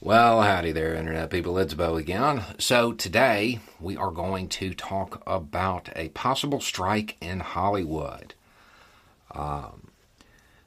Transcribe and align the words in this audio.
Well, 0.00 0.42
howdy 0.42 0.70
there, 0.70 0.94
Internet 0.94 1.28
people. 1.30 1.58
It's 1.58 1.74
Beau 1.74 1.96
again. 1.96 2.44
So, 2.56 2.92
today 2.92 3.58
we 3.80 3.96
are 3.96 4.12
going 4.12 4.48
to 4.50 4.72
talk 4.72 5.20
about 5.26 5.88
a 5.96 6.10
possible 6.10 6.60
strike 6.60 7.16
in 7.20 7.40
Hollywood. 7.40 8.34
Um, 9.34 9.88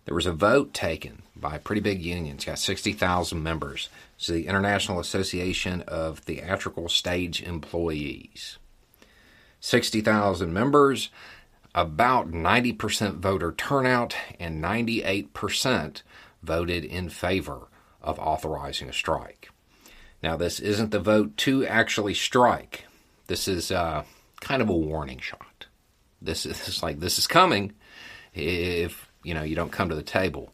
there 0.03 0.15
was 0.15 0.25
a 0.25 0.33
vote 0.33 0.73
taken 0.73 1.21
by 1.33 1.55
a 1.55 1.59
pretty 1.59 1.79
big 1.79 2.01
union. 2.01 2.35
It's 2.35 2.43
got 2.43 2.59
60,000 2.59 3.41
members. 3.41 3.87
It's 4.17 4.27
the 4.27 4.47
International 4.47 4.99
Association 4.99 5.81
of 5.83 6.19
Theatrical 6.19 6.89
Stage 6.89 7.41
Employees. 7.41 8.57
60,000 9.61 10.51
members, 10.51 11.09
about 11.73 12.31
90% 12.31 13.19
voter 13.19 13.53
turnout, 13.53 14.13
and 14.41 14.61
98% 14.61 16.01
voted 16.43 16.83
in 16.83 17.07
favor 17.07 17.69
of 18.01 18.19
authorizing 18.19 18.89
a 18.89 18.93
strike. 18.93 19.49
Now, 20.23 20.37
this 20.37 20.59
isn't 20.59 20.91
the 20.91 20.99
vote 20.99 21.37
to 21.37 21.65
actually 21.65 22.13
strike. 22.13 22.85
This 23.27 23.47
is 23.47 23.71
uh, 23.71 24.03
kind 24.39 24.61
of 24.61 24.69
a 24.69 24.75
warning 24.75 25.19
shot. 25.19 25.67
This 26.21 26.45
is 26.45 26.83
like 26.83 26.99
this 26.99 27.17
is 27.17 27.27
coming 27.27 27.73
if 28.33 29.07
you 29.23 29.33
know 29.33 29.43
you 29.43 29.55
don't 29.55 29.71
come 29.71 29.89
to 29.89 29.95
the 29.95 30.03
table 30.03 30.53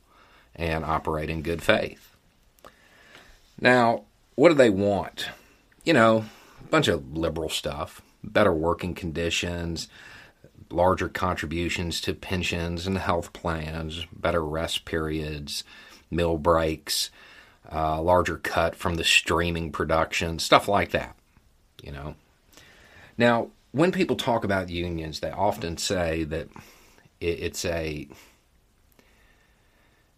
and 0.56 0.84
operate 0.84 1.30
in 1.30 1.42
good 1.42 1.62
faith. 1.62 2.16
Now, 3.60 4.04
what 4.36 4.50
do 4.50 4.56
they 4.56 4.70
want? 4.70 5.30
You 5.84 5.94
know, 5.94 6.26
a 6.60 6.68
bunch 6.70 6.88
of 6.88 7.18
liberal 7.18 7.50
stuff, 7.50 8.02
better 8.24 8.54
working 8.54 8.94
conditions, 8.94 9.88
larger 10.70 11.10
contributions 11.10 12.02
to 12.02 12.14
pensions 12.14 12.86
and 12.88 12.98
health 12.98 13.34
plans, 13.34 14.06
better 14.12 14.44
rest 14.44 14.86
periods, 14.86 15.64
meal 16.12 16.38
breaks, 16.38 17.10
uh, 17.72 18.02
larger 18.02 18.38
cut 18.38 18.76
from 18.76 18.96
the 18.96 19.04
streaming 19.04 19.72
production, 19.72 20.40
stuff 20.40 20.68
like 20.68 20.92
that. 20.92 21.16
You 21.82 21.92
know. 21.92 22.16
Now, 23.18 23.50
when 23.72 23.92
people 23.92 24.16
talk 24.16 24.44
about 24.44 24.70
unions, 24.70 25.20
they 25.20 25.32
often 25.32 25.78
say 25.78 26.24
that 26.26 26.50
it's 27.20 27.66
a 27.66 28.08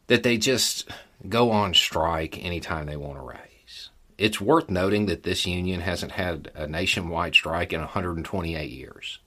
that 0.07 0.23
they 0.23 0.37
just 0.37 0.89
go 1.27 1.51
on 1.51 1.73
strike 1.73 2.43
anytime 2.43 2.85
they 2.85 2.97
want 2.97 3.17
to 3.17 3.23
raise. 3.23 3.89
It's 4.17 4.41
worth 4.41 4.69
noting 4.69 5.05
that 5.05 5.23
this 5.23 5.45
union 5.45 5.81
hasn't 5.81 6.13
had 6.13 6.51
a 6.55 6.67
nationwide 6.67 7.35
strike 7.35 7.71
in 7.71 7.79
128 7.79 8.69
years. 8.69 9.19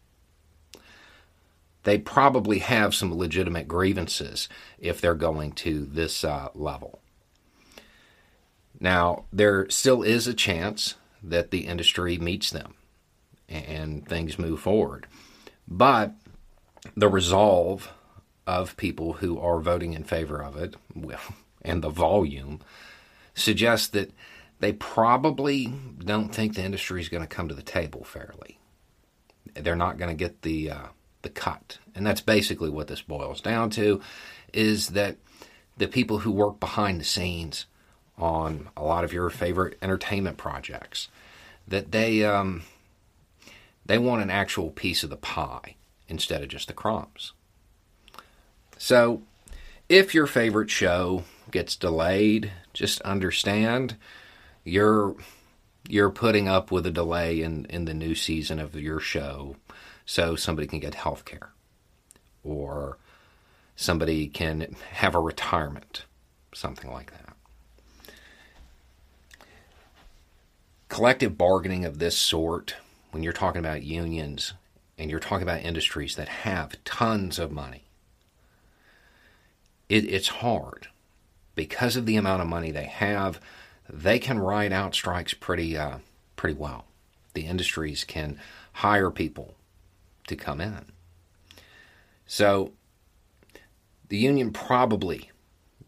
They 1.84 1.98
probably 1.98 2.58
have 2.60 2.94
some 2.94 3.16
legitimate 3.16 3.68
grievances 3.68 4.48
if 4.78 5.00
they're 5.00 5.14
going 5.14 5.52
to 5.52 5.84
this 5.86 6.24
uh, 6.24 6.48
level. 6.54 7.01
Now, 8.82 9.26
there 9.32 9.70
still 9.70 10.02
is 10.02 10.26
a 10.26 10.34
chance 10.34 10.96
that 11.22 11.52
the 11.52 11.66
industry 11.68 12.18
meets 12.18 12.50
them 12.50 12.74
and 13.48 14.06
things 14.06 14.40
move 14.40 14.58
forward. 14.58 15.06
But 15.68 16.14
the 16.96 17.08
resolve 17.08 17.92
of 18.44 18.76
people 18.76 19.12
who 19.14 19.38
are 19.38 19.60
voting 19.60 19.92
in 19.92 20.02
favor 20.02 20.42
of 20.42 20.56
it, 20.56 20.74
well, 20.96 21.20
and 21.62 21.80
the 21.80 21.90
volume, 21.90 22.60
suggests 23.36 23.86
that 23.88 24.10
they 24.58 24.72
probably 24.72 25.72
don't 26.04 26.34
think 26.34 26.56
the 26.56 26.64
industry 26.64 27.00
is 27.00 27.08
going 27.08 27.22
to 27.22 27.28
come 27.28 27.46
to 27.46 27.54
the 27.54 27.62
table 27.62 28.02
fairly. 28.02 28.58
They're 29.54 29.76
not 29.76 29.96
going 29.96 30.10
to 30.10 30.16
get 30.16 30.42
the 30.42 30.70
uh, 30.70 30.86
the 31.22 31.28
cut, 31.28 31.78
and 31.94 32.04
that's 32.04 32.20
basically 32.20 32.70
what 32.70 32.88
this 32.88 33.02
boils 33.02 33.40
down 33.40 33.70
to: 33.70 34.00
is 34.52 34.88
that 34.88 35.18
the 35.76 35.88
people 35.88 36.18
who 36.18 36.30
work 36.30 36.58
behind 36.58 37.00
the 37.00 37.04
scenes 37.04 37.66
on 38.18 38.68
a 38.76 38.82
lot 38.82 39.04
of 39.04 39.12
your 39.12 39.30
favorite 39.30 39.76
entertainment 39.82 40.36
projects 40.36 41.08
that 41.66 41.92
they 41.92 42.24
um, 42.24 42.62
they 43.84 43.98
want 43.98 44.22
an 44.22 44.30
actual 44.30 44.70
piece 44.70 45.02
of 45.02 45.10
the 45.10 45.16
pie 45.16 45.76
instead 46.08 46.42
of 46.42 46.48
just 46.48 46.68
the 46.68 46.74
crumbs. 46.74 47.32
So, 48.78 49.22
if 49.88 50.14
your 50.14 50.26
favorite 50.26 50.70
show 50.70 51.24
gets 51.50 51.76
delayed, 51.76 52.52
just 52.72 53.00
understand 53.02 53.96
you're 54.64 55.16
you're 55.88 56.10
putting 56.10 56.48
up 56.48 56.70
with 56.70 56.86
a 56.86 56.90
delay 56.90 57.42
in, 57.42 57.64
in 57.66 57.84
the 57.86 57.94
new 57.94 58.14
season 58.14 58.58
of 58.58 58.74
your 58.76 59.00
show 59.00 59.56
so 60.06 60.36
somebody 60.36 60.68
can 60.68 60.78
get 60.78 60.94
health 60.94 61.24
care 61.24 61.50
or 62.44 62.98
somebody 63.74 64.28
can 64.28 64.74
have 64.92 65.14
a 65.14 65.20
retirement, 65.20 66.04
something 66.54 66.90
like 66.92 67.10
that. 67.10 67.34
Collective 70.92 71.38
bargaining 71.38 71.86
of 71.86 71.98
this 71.98 72.18
sort, 72.18 72.76
when 73.12 73.22
you're 73.22 73.32
talking 73.32 73.60
about 73.60 73.82
unions 73.82 74.52
and 74.98 75.10
you're 75.10 75.18
talking 75.18 75.42
about 75.42 75.62
industries 75.62 76.16
that 76.16 76.28
have 76.28 76.84
tons 76.84 77.38
of 77.38 77.50
money, 77.50 77.84
it, 79.88 80.04
it's 80.04 80.28
hard 80.28 80.88
because 81.54 81.96
of 81.96 82.04
the 82.04 82.16
amount 82.16 82.42
of 82.42 82.46
money 82.46 82.70
they 82.70 82.84
have. 82.84 83.40
They 83.88 84.18
can 84.18 84.38
ride 84.38 84.70
out 84.70 84.94
strikes 84.94 85.32
pretty 85.32 85.78
uh, 85.78 86.00
pretty 86.36 86.58
well. 86.58 86.84
The 87.32 87.46
industries 87.46 88.04
can 88.04 88.38
hire 88.74 89.10
people 89.10 89.54
to 90.26 90.36
come 90.36 90.60
in. 90.60 90.84
So 92.26 92.72
the 94.10 94.18
union 94.18 94.52
probably 94.52 95.30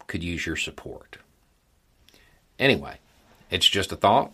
could 0.07 0.23
use 0.23 0.47
your 0.47 0.55
support. 0.55 1.19
Anyway, 2.57 2.97
it's 3.51 3.69
just 3.69 3.91
a 3.91 3.95
thought. 3.95 4.33